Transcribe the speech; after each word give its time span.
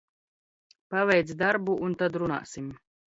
Paveic 0.93 1.33
darbu 1.41 1.75
un 1.89 1.93
tad 1.99 2.17
runāsim! 2.25 2.73